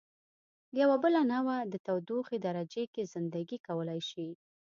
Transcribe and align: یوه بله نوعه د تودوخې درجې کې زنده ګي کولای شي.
یوه 0.79 0.95
بله 1.03 1.21
نوعه 1.31 1.57
د 1.71 1.73
تودوخې 1.85 2.37
درجې 2.47 2.83
کې 2.93 3.03
زنده 3.13 3.41
ګي 3.49 3.57
کولای 3.67 3.99
شي. 4.09 4.27